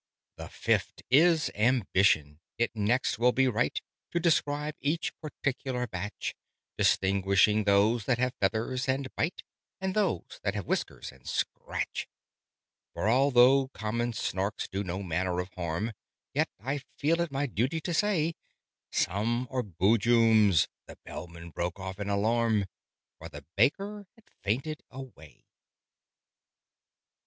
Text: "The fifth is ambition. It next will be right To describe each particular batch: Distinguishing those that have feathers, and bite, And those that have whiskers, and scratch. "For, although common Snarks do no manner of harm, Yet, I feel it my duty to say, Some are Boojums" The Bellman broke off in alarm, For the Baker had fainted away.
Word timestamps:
"The 0.37 0.49
fifth 0.49 1.03
is 1.11 1.51
ambition. 1.53 2.39
It 2.57 2.71
next 2.75 3.19
will 3.19 3.33
be 3.33 3.47
right 3.47 3.79
To 4.09 4.19
describe 4.19 4.73
each 4.79 5.13
particular 5.21 5.85
batch: 5.85 6.33
Distinguishing 6.75 7.65
those 7.65 8.05
that 8.05 8.17
have 8.17 8.33
feathers, 8.41 8.89
and 8.89 9.13
bite, 9.15 9.43
And 9.79 9.93
those 9.93 10.39
that 10.41 10.55
have 10.55 10.65
whiskers, 10.65 11.11
and 11.11 11.29
scratch. 11.29 12.07
"For, 12.95 13.07
although 13.09 13.67
common 13.67 14.13
Snarks 14.13 14.67
do 14.67 14.83
no 14.83 15.03
manner 15.03 15.39
of 15.39 15.53
harm, 15.53 15.91
Yet, 16.33 16.49
I 16.59 16.79
feel 16.97 17.21
it 17.21 17.29
my 17.31 17.45
duty 17.45 17.79
to 17.81 17.93
say, 17.93 18.33
Some 18.89 19.47
are 19.51 19.61
Boojums" 19.61 20.67
The 20.87 20.97
Bellman 21.05 21.51
broke 21.51 21.79
off 21.79 21.99
in 21.99 22.09
alarm, 22.09 22.65
For 23.19 23.29
the 23.29 23.45
Baker 23.55 24.07
had 24.15 24.23
fainted 24.43 24.81
away. 24.89 25.45